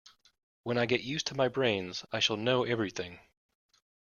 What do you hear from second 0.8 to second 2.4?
get used to my brains I shall